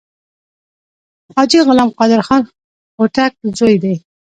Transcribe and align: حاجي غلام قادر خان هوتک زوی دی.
حاجي 1.35 1.59
غلام 1.67 1.89
قادر 1.99 2.21
خان 2.27 2.43
هوتک 2.97 3.31
زوی 3.57 3.75
دی. 3.83 3.95